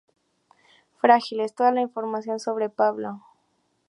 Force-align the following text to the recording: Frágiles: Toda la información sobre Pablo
Frágiles: 0.99 1.53
Toda 1.53 1.71
la 1.71 1.81
información 1.81 2.39
sobre 2.39 2.69
Pablo 2.71 3.19